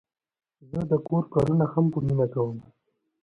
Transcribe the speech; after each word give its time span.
زه 0.69 0.79
د 0.91 0.93
کور 1.07 1.23
کارونه 1.33 1.65
هم 1.73 1.85
په 1.93 1.99
مینه 2.05 2.27
کوم. 2.33 2.57